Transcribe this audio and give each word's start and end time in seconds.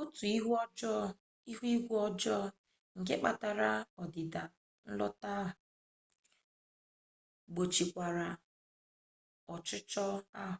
otu 0.00 0.22
ihu 1.50 1.64
igwe 1.74 1.96
ọjọọ 2.08 2.42
nke 2.98 3.14
kpatara 3.20 3.70
ọdịda 4.02 4.42
nlotu 4.88 5.26
ahụ 5.40 5.52
gbochikwara 7.52 8.28
ọchịchọ 9.54 10.04
ahụ 10.42 10.54